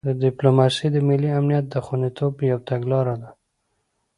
ډیپلوماسي 0.23 0.87
د 0.91 0.97
ملي 1.07 1.29
امنیت 1.39 1.65
د 1.69 1.75
خوندیتوب 1.85 2.33
یو 2.51 2.59
تګلاره 2.69 3.15
ده. 3.21 3.29